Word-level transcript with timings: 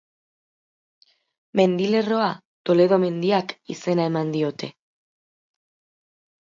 Mendilerroa 1.61 2.31
Toledo 2.71 2.99
Mendiak 3.05 3.55
izena 3.77 4.11
eman 4.13 4.35
diote. 4.41 4.75